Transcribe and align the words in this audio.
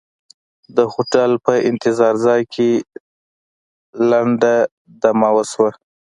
د 0.75 0.77
هوټل 0.93 1.31
په 1.45 1.53
انتظار 1.69 2.13
ځای 2.25 2.41
کې 2.53 2.69
لنډه 4.09 4.55
دمې 5.01 5.29
وشوه. 5.35 5.69